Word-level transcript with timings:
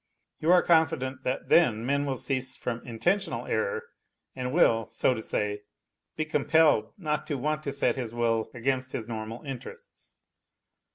You 0.39 0.51
are 0.51 0.63
confident 0.63 1.21
that 1.25 1.49
then 1.49 1.85
man 1.85 2.07
will 2.07 2.17
cease 2.17 2.57
from 2.57 2.81
intentional 2.87 3.45
error 3.45 3.83
and 4.35 4.51
will, 4.51 4.89
so 4.89 5.13
to 5.13 5.21
Bay, 5.31 5.61
be 6.15 6.25
compelled 6.25 6.91
not 6.97 7.27
to 7.27 7.37
want 7.37 7.61
to 7.65 7.71
set 7.71 7.97
his 7.97 8.11
will 8.11 8.49
against 8.55 8.93
his 8.93 9.07
normal 9.07 9.43
interests. 9.43 10.15